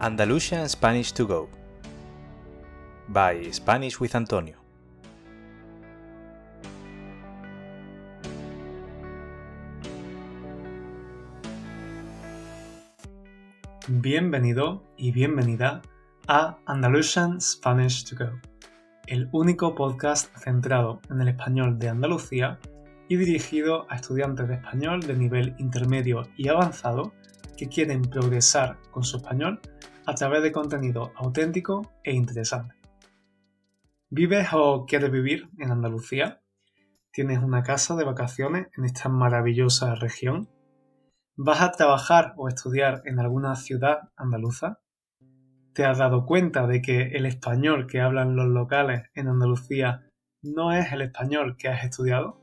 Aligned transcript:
Andalusian 0.00 0.68
Spanish 0.68 1.12
to 1.12 1.26
Go 1.26 1.48
by 3.08 3.52
Spanish 3.52 3.98
with 3.98 4.14
Antonio. 4.14 4.54
Bienvenido 13.88 14.84
y 14.96 15.10
bienvenida 15.10 15.82
a 16.28 16.58
Andalusian 16.66 17.40
Spanish 17.40 18.04
to 18.04 18.24
Go, 18.24 18.40
el 19.08 19.28
único 19.32 19.74
podcast 19.74 20.32
centrado 20.38 21.00
en 21.10 21.22
el 21.22 21.28
español 21.28 21.76
de 21.80 21.88
Andalucía 21.88 22.60
y 23.08 23.16
dirigido 23.16 23.90
a 23.90 23.96
estudiantes 23.96 24.46
de 24.46 24.54
español 24.54 25.00
de 25.00 25.14
nivel 25.14 25.56
intermedio 25.58 26.22
y 26.36 26.46
avanzado 26.46 27.12
que 27.56 27.68
quieren 27.68 28.02
progresar 28.02 28.78
con 28.92 29.02
su 29.02 29.16
español 29.16 29.60
a 30.08 30.14
través 30.14 30.42
de 30.42 30.52
contenido 30.52 31.12
auténtico 31.16 31.92
e 32.02 32.14
interesante. 32.14 32.74
¿Vives 34.08 34.48
o 34.54 34.86
quieres 34.86 35.10
vivir 35.10 35.50
en 35.58 35.70
Andalucía? 35.70 36.40
¿Tienes 37.12 37.40
una 37.40 37.62
casa 37.62 37.94
de 37.94 38.04
vacaciones 38.04 38.68
en 38.74 38.86
esta 38.86 39.10
maravillosa 39.10 39.94
región? 39.96 40.48
¿Vas 41.36 41.60
a 41.60 41.72
trabajar 41.72 42.32
o 42.38 42.48
estudiar 42.48 43.02
en 43.04 43.18
alguna 43.18 43.54
ciudad 43.54 44.08
andaluza? 44.16 44.80
¿Te 45.74 45.84
has 45.84 45.98
dado 45.98 46.24
cuenta 46.24 46.66
de 46.66 46.80
que 46.80 47.08
el 47.08 47.26
español 47.26 47.86
que 47.86 48.00
hablan 48.00 48.34
los 48.34 48.48
locales 48.48 49.10
en 49.12 49.28
Andalucía 49.28 50.08
no 50.40 50.72
es 50.72 50.90
el 50.90 51.02
español 51.02 51.58
que 51.58 51.68
has 51.68 51.84
estudiado? 51.84 52.40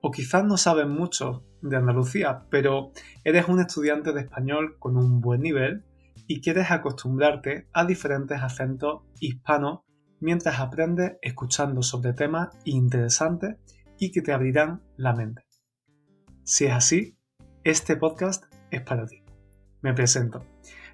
O 0.00 0.10
quizás 0.10 0.44
no 0.44 0.56
sabes 0.56 0.88
mucho 0.88 1.44
de 1.62 1.76
Andalucía, 1.76 2.42
pero 2.50 2.90
eres 3.22 3.46
un 3.46 3.60
estudiante 3.60 4.12
de 4.12 4.22
español 4.22 4.80
con 4.80 4.96
un 4.96 5.20
buen 5.20 5.42
nivel 5.42 5.84
y 6.26 6.40
quieres 6.40 6.70
acostumbrarte 6.70 7.68
a 7.72 7.84
diferentes 7.84 8.40
acentos 8.40 9.02
hispanos 9.20 9.80
mientras 10.20 10.60
aprendes 10.60 11.18
escuchando 11.22 11.82
sobre 11.82 12.12
temas 12.12 12.48
interesantes 12.64 13.56
y 13.98 14.10
que 14.10 14.22
te 14.22 14.32
abrirán 14.32 14.82
la 14.96 15.14
mente. 15.14 15.42
Si 16.44 16.66
es 16.66 16.72
así, 16.72 17.16
este 17.62 17.96
podcast 17.96 18.44
es 18.70 18.82
para 18.82 19.06
ti. 19.06 19.22
Me 19.82 19.94
presento. 19.94 20.44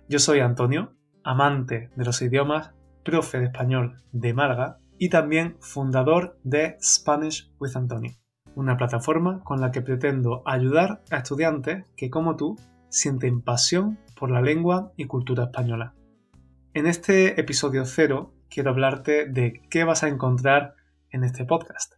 Yo 0.09 0.19
soy 0.19 0.41
Antonio, 0.41 0.95
amante 1.23 1.91
de 1.95 2.05
los 2.05 2.21
idiomas, 2.23 2.73
profe 3.05 3.39
de 3.39 3.47
español 3.47 4.03
de 4.13 4.35
Málaga 4.35 4.79
y 4.99 5.09
también 5.09 5.57
fundador 5.61 6.39
de 6.43 6.77
Spanish 6.81 7.53
with 7.59 7.77
Antonio 7.77 8.21
una 8.55 8.77
plataforma 8.77 9.43
con 9.43 9.61
la 9.61 9.71
que 9.71 9.83
pretendo 9.83 10.43
ayudar 10.45 11.03
a 11.11 11.19
estudiantes 11.19 11.85
que, 11.97 12.11
como 12.11 12.37
tú, 12.37 12.57
sienten 12.91 13.41
pasión 13.41 13.99
por 14.15 14.31
la 14.31 14.43
lengua 14.43 14.93
y 14.97 15.07
cultura 15.07 15.45
española. 15.45 15.95
En 16.75 16.87
este 16.87 17.41
episodio 17.41 17.85
cero 17.87 18.35
quiero 18.51 18.71
hablarte 18.71 19.27
de 19.27 19.63
qué 19.71 19.85
vas 19.85 20.03
a 20.03 20.09
encontrar 20.09 20.75
en 21.11 21.25
este 21.25 21.45
podcast. 21.45 21.95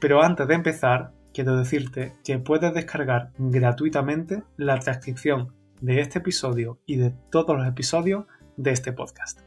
Pero 0.00 0.22
antes 0.22 0.46
de 0.46 0.54
empezar, 0.54 1.12
quiero 1.32 1.56
decirte 1.56 2.12
que 2.24 2.38
puedes 2.38 2.74
descargar 2.74 3.32
gratuitamente 3.38 4.42
la 4.56 4.78
transcripción 4.78 5.54
de 5.80 6.00
este 6.00 6.18
episodio 6.18 6.80
y 6.86 6.96
de 6.96 7.10
todos 7.30 7.56
los 7.56 7.66
episodios 7.66 8.26
de 8.56 8.70
este 8.70 8.92
podcast. 8.92 9.40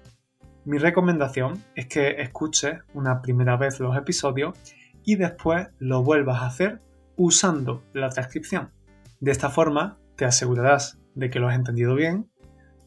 Mi 0.66 0.78
recomendación 0.78 1.64
es 1.76 1.88
que 1.88 2.22
escuches 2.22 2.80
una 2.94 3.22
primera 3.22 3.56
vez 3.56 3.80
los 3.80 3.96
episodios 3.96 4.58
y 5.06 5.16
después 5.16 5.70
lo 5.80 6.04
vuelvas 6.04 6.42
a 6.42 6.48
hacer 6.48 6.82
usando 7.16 7.84
la 7.94 8.10
transcripción. 8.10 8.72
De 9.20 9.32
esta 9.32 9.50
forma 9.50 9.98
te 10.18 10.26
asegurarás 10.26 11.00
de 11.16 11.30
que 11.30 11.40
lo 11.40 11.48
has 11.48 11.56
entendido 11.56 11.96
bien, 11.96 12.30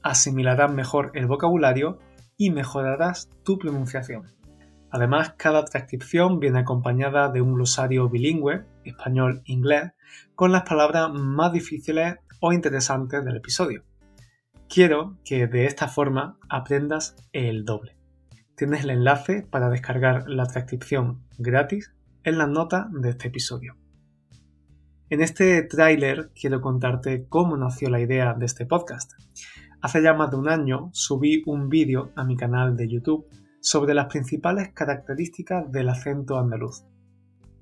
asimilarás 0.02 0.72
mejor 0.72 1.12
el 1.14 1.26
vocabulario 1.26 1.98
y 2.36 2.50
mejorarás 2.50 3.30
tu 3.44 3.58
pronunciación. 3.58 4.24
Además, 4.90 5.34
cada 5.36 5.64
transcripción 5.64 6.40
viene 6.40 6.58
acompañada 6.58 7.28
de 7.30 7.40
un 7.40 7.54
glosario 7.54 8.08
bilingüe, 8.08 8.66
español-inglés, 8.84 9.92
con 10.34 10.50
las 10.50 10.62
palabras 10.62 11.10
más 11.12 11.52
difíciles 11.52 12.16
o 12.40 12.52
interesantes 12.52 13.24
del 13.24 13.36
episodio. 13.36 13.84
Quiero 14.69 15.16
que 15.24 15.46
de 15.46 15.66
esta 15.66 15.86
forma 15.86 16.38
aprendas 16.48 17.14
el 17.32 17.64
doble. 17.64 17.96
Tienes 18.56 18.82
el 18.84 18.90
enlace 18.90 19.46
para 19.48 19.70
descargar 19.70 20.28
la 20.28 20.46
transcripción 20.46 21.22
gratis 21.38 21.92
en 22.24 22.38
las 22.38 22.48
notas 22.48 22.86
de 22.90 23.10
este 23.10 23.28
episodio. 23.28 23.76
En 25.10 25.22
este 25.22 25.65
tráiler 25.65 26.31
quiero 26.41 26.60
contarte 26.60 27.26
cómo 27.28 27.56
nació 27.56 27.91
la 27.91 27.98
idea 27.98 28.32
de 28.34 28.47
este 28.47 28.65
podcast. 28.65 29.10
Hace 29.82 30.04
ya 30.04 30.15
más 30.15 30.31
de 30.31 30.37
un 30.37 30.48
año 30.48 30.91
subí 30.93 31.43
un 31.47 31.69
vídeo 31.69 32.12
a 32.15 32.22
mi 32.22 32.37
canal 32.37 32.76
de 32.76 32.88
YouTube 32.88 33.26
sobre 33.60 33.93
las 33.93 34.06
principales 34.06 34.69
características 34.72 35.72
del 35.72 35.88
acento 35.88 36.38
andaluz. 36.38 36.84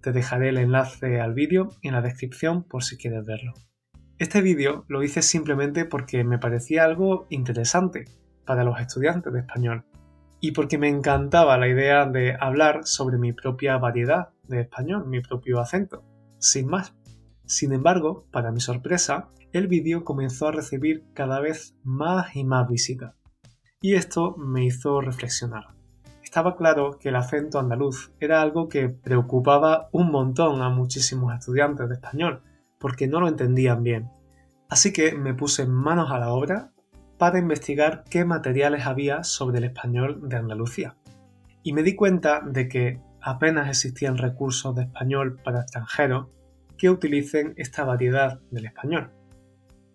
Te 0.03 0.13
dejaré 0.13 0.51
el 0.51 0.59
enlace 0.59 1.23
al 1.23 1.33
vídeo 1.33 1.71
en 1.81 1.95
la 1.95 2.03
descripción 2.03 2.65
por 2.65 2.85
si 2.85 2.99
quieres 2.99 3.25
verlo. 3.25 3.55
Este 4.19 4.43
vídeo 4.43 4.85
lo 4.89 5.03
hice 5.03 5.23
simplemente 5.23 5.87
porque 5.87 6.25
me 6.25 6.39
parecía 6.39 6.85
algo 6.85 7.27
interesante 7.31 8.05
para 8.45 8.63
los 8.63 8.79
estudiantes 8.79 9.33
de 9.33 9.41
español 9.41 9.87
y 10.39 10.53
porque 10.53 10.77
me 10.77 10.89
encantaba 10.89 11.57
la 11.57 11.69
idea 11.69 12.05
de 12.05 12.37
hablar 12.39 12.81
sobre 12.85 13.17
mi 13.17 13.33
propia 13.33 13.79
variedad 13.79 14.29
de 14.49 14.61
español, 14.61 15.07
mi 15.07 15.23
propio 15.23 15.61
acento, 15.61 16.05
sin 16.39 16.67
más. 16.67 16.98
Sin 17.49 17.73
embargo, 17.73 18.27
para 18.31 18.53
mi 18.53 18.61
sorpresa, 18.61 19.31
el 19.53 19.69
vídeo 19.69 20.05
comenzó 20.05 20.49
a 20.49 20.53
recibir 20.53 21.07
cada 21.15 21.41
vez 21.41 21.75
más 21.83 22.37
y 22.37 22.45
más 22.45 22.69
visitas. 22.69 23.15
Y 23.81 23.95
esto 23.95 24.37
me 24.37 24.67
hizo 24.67 25.01
reflexionar. 25.01 25.69
Estaba 26.23 26.57
claro 26.57 26.99
que 27.01 27.09
el 27.09 27.17
acento 27.17 27.59
andaluz 27.59 28.13
era 28.21 28.43
algo 28.43 28.69
que 28.69 28.91
preocupaba 28.91 29.89
un 29.93 30.11
montón 30.11 30.61
a 30.61 30.69
muchísimos 30.69 31.33
estudiantes 31.33 31.89
de 31.89 31.95
español, 31.95 32.43
porque 32.79 33.09
no 33.09 33.19
lo 33.19 33.29
entendían 33.29 33.83
bien. 33.83 34.11
Así 34.69 34.93
que 34.93 35.15
me 35.15 35.33
puse 35.33 35.65
manos 35.65 36.11
a 36.11 36.19
la 36.19 36.29
obra 36.35 36.73
para 37.17 37.39
investigar 37.39 38.05
qué 38.11 38.27
materiales 38.27 38.85
había 38.85 39.25
sobre 39.25 39.57
el 39.57 39.65
español 39.65 40.29
de 40.29 40.37
Andalucía. 40.37 40.97
Y 41.63 41.73
me 41.73 41.83
di 41.83 41.97
cuenta 41.97 42.43
de 42.45 42.69
que 42.69 43.01
apenas 43.23 43.71
existían 43.71 44.19
recursos 44.19 44.77
de 44.77 44.83
español 44.83 45.41
para 45.43 45.63
extranjeros 45.63 46.29
que 46.79 46.89
utilicen 46.89 47.53
esta 47.57 47.85
variedad 47.85 48.41
del 48.51 48.67
español. 48.67 49.13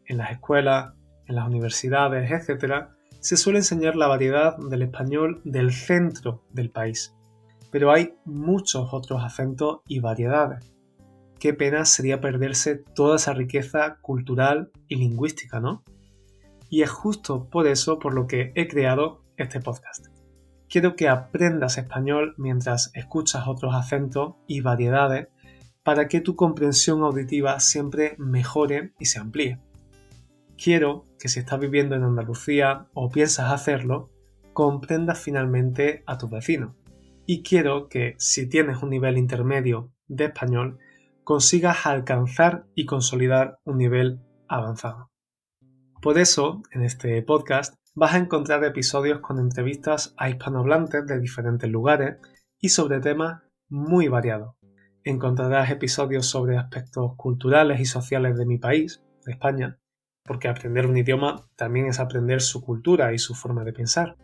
En 0.05 0.17
las 0.17 0.31
escuelas, 0.31 0.93
en 1.25 1.35
las 1.35 1.47
universidades, 1.47 2.29
etc., 2.29 2.89
se 3.19 3.37
suele 3.37 3.59
enseñar 3.59 3.95
la 3.95 4.07
variedad 4.07 4.57
del 4.57 4.81
español 4.81 5.41
del 5.45 5.71
centro 5.71 6.43
del 6.51 6.69
país, 6.69 7.15
pero 7.71 7.91
hay 7.91 8.15
muchos 8.25 8.93
otros 8.93 9.23
acentos 9.23 9.79
y 9.87 9.99
variedades. 9.99 10.73
Qué 11.39 11.53
pena 11.53 11.85
sería 11.85 12.21
perderse 12.21 12.75
toda 12.75 13.15
esa 13.15 13.33
riqueza 13.33 13.97
cultural 14.01 14.71
y 14.89 14.97
lingüística, 14.97 15.59
¿no? 15.59 15.83
Y 16.69 16.81
es 16.81 16.89
justo 16.89 17.49
por 17.49 17.67
eso 17.67 17.97
por 17.97 18.13
lo 18.13 18.27
que 18.27 18.51
he 18.55 18.67
creado 18.67 19.23
este 19.37 19.61
podcast. 19.61 20.07
Quiero 20.69 20.95
que 20.95 21.07
aprendas 21.07 21.77
español 21.77 22.33
mientras 22.37 22.91
escuchas 22.93 23.47
otros 23.47 23.73
acentos 23.75 24.35
y 24.47 24.61
variedades 24.61 25.27
para 25.83 26.07
que 26.07 26.21
tu 26.21 26.35
comprensión 26.35 27.03
auditiva 27.03 27.59
siempre 27.59 28.15
mejore 28.17 28.93
y 28.99 29.05
se 29.05 29.19
amplíe. 29.19 29.59
Quiero 30.57 31.05
que 31.19 31.27
si 31.27 31.39
estás 31.39 31.59
viviendo 31.59 31.95
en 31.95 32.03
Andalucía 32.03 32.87
o 32.93 33.09
piensas 33.09 33.51
hacerlo, 33.51 34.09
comprendas 34.53 35.19
finalmente 35.19 36.03
a 36.05 36.17
tus 36.17 36.29
vecinos. 36.29 36.75
Y 37.25 37.43
quiero 37.43 37.89
que 37.89 38.15
si 38.17 38.47
tienes 38.47 38.81
un 38.83 38.89
nivel 38.89 39.17
intermedio 39.17 39.91
de 40.07 40.25
español, 40.25 40.79
consigas 41.23 41.85
alcanzar 41.85 42.65
y 42.75 42.85
consolidar 42.85 43.59
un 43.63 43.77
nivel 43.77 44.21
avanzado. 44.47 45.09
Por 46.01 46.17
eso, 46.17 46.61
en 46.71 46.83
este 46.83 47.21
podcast, 47.21 47.75
vas 47.95 48.13
a 48.13 48.17
encontrar 48.17 48.63
episodios 48.63 49.19
con 49.19 49.39
entrevistas 49.39 50.13
a 50.17 50.29
hispanohablantes 50.29 51.05
de 51.07 51.19
diferentes 51.19 51.69
lugares 51.69 52.17
y 52.59 52.69
sobre 52.69 52.99
temas 52.99 53.41
muy 53.69 54.07
variados. 54.07 54.55
Encontrarás 55.05 55.69
episodios 55.69 56.27
sobre 56.27 56.57
aspectos 56.57 57.15
culturales 57.17 57.81
y 57.81 57.85
sociales 57.85 58.37
de 58.37 58.45
mi 58.45 58.57
país, 58.57 59.03
España, 59.27 59.77
porque 60.23 60.47
aprender 60.47 60.87
un 60.87 60.95
idioma 60.95 61.45
también 61.57 61.87
es 61.87 61.99
aprender 61.99 62.41
su 62.41 62.61
cultura 62.61 63.13
y 63.13 63.17
su 63.17 63.35
forma 63.35 63.65
de 63.65 63.73
pensar. 63.73 64.15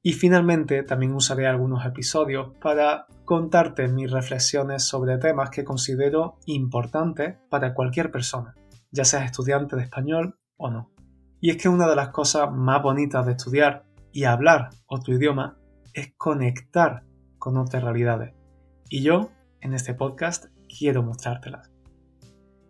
Y 0.00 0.12
finalmente 0.12 0.84
también 0.84 1.12
usaré 1.12 1.48
algunos 1.48 1.84
episodios 1.84 2.52
para 2.60 3.06
contarte 3.24 3.88
mis 3.88 4.12
reflexiones 4.12 4.84
sobre 4.84 5.18
temas 5.18 5.50
que 5.50 5.64
considero 5.64 6.38
importantes 6.46 7.36
para 7.50 7.74
cualquier 7.74 8.12
persona, 8.12 8.54
ya 8.92 9.04
seas 9.04 9.24
estudiante 9.24 9.74
de 9.74 9.82
español 9.82 10.38
o 10.56 10.70
no. 10.70 10.92
Y 11.40 11.50
es 11.50 11.56
que 11.56 11.68
una 11.68 11.88
de 11.88 11.96
las 11.96 12.10
cosas 12.10 12.48
más 12.52 12.80
bonitas 12.80 13.26
de 13.26 13.32
estudiar 13.32 13.86
y 14.12 14.22
hablar 14.22 14.70
otro 14.86 15.14
idioma 15.14 15.58
es 15.94 16.12
conectar 16.16 17.02
con 17.38 17.56
otras 17.56 17.82
realidades. 17.82 18.34
Y 18.88 19.02
yo, 19.02 19.30
en 19.60 19.74
este 19.74 19.94
podcast, 19.94 20.46
quiero 20.68 21.02
mostrártelas. 21.02 21.70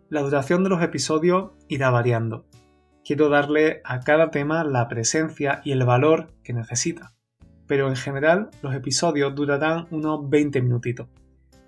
La 0.09 0.21
duración 0.21 0.63
de 0.63 0.69
los 0.69 0.81
episodios 0.81 1.51
irá 1.67 1.89
variando. 1.89 2.45
quiero 3.05 3.29
darle 3.29 3.81
a 3.85 4.01
cada 4.01 4.29
tema 4.29 4.63
la 4.63 4.87
presencia 4.87 5.61
y 5.63 5.71
el 5.71 5.83
valor 5.83 6.33
que 6.43 6.53
necesita. 6.53 7.13
Pero 7.67 7.87
en 7.87 7.95
general 7.95 8.49
los 8.61 8.73
episodios 8.75 9.33
durarán 9.35 9.87
unos 9.91 10.29
20 10.29 10.61
minutitos. 10.61 11.07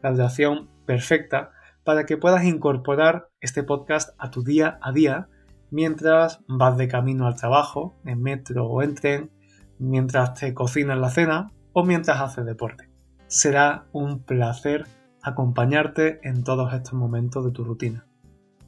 La 0.01 0.11
duración 0.11 0.69
perfecta 0.85 1.51
para 1.83 2.05
que 2.05 2.17
puedas 2.17 2.43
incorporar 2.43 3.29
este 3.39 3.63
podcast 3.63 4.15
a 4.17 4.29
tu 4.29 4.43
día 4.43 4.79
a 4.81 4.91
día 4.91 5.29
mientras 5.71 6.41
vas 6.47 6.77
de 6.77 6.87
camino 6.87 7.27
al 7.27 7.35
trabajo, 7.35 7.97
en 8.05 8.21
metro 8.21 8.67
o 8.67 8.83
en 8.83 8.95
tren, 8.95 9.31
mientras 9.79 10.35
te 10.35 10.53
cocinas 10.53 10.99
la 10.99 11.09
cena 11.09 11.51
o 11.73 11.83
mientras 11.83 12.21
haces 12.21 12.45
deporte. 12.45 12.89
Será 13.27 13.85
un 13.93 14.23
placer 14.23 14.85
acompañarte 15.23 16.19
en 16.23 16.43
todos 16.43 16.73
estos 16.73 16.93
momentos 16.93 17.45
de 17.45 17.51
tu 17.51 17.63
rutina. 17.63 18.05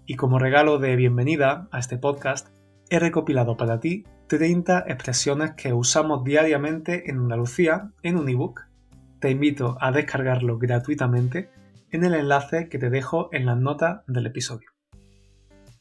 Y 0.06 0.16
como 0.16 0.40
regalo 0.40 0.80
de 0.80 0.96
bienvenida 0.96 1.68
a 1.72 1.80
este 1.80 1.98
podcast, 1.98 2.48
he 2.90 3.00
recopilado 3.00 3.58
para 3.58 3.80
ti 3.80 4.06
30 4.28 4.86
expresiones 4.88 5.54
que 5.54 5.74
usamos 5.74 6.24
diariamente 6.24 7.10
en 7.10 7.18
Andalucía 7.20 7.92
en 8.02 8.18
un 8.18 8.30
ebook. 8.30 8.62
Te 9.20 9.30
invito 9.32 9.78
a 9.80 9.92
descargarlo 9.92 10.58
gratuitamente 10.58 11.50
en 11.92 12.04
el 12.04 12.16
enlace 12.16 12.68
que 12.70 12.80
te 12.80 12.90
dejo 12.90 13.30
en 13.32 13.46
las 13.46 13.58
notas 13.58 14.02
del 14.08 14.26
episodio. 14.26 14.70